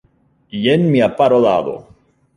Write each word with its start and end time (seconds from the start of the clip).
Jen 0.61 0.87
mia 0.95 1.11
parolado. 1.21 1.77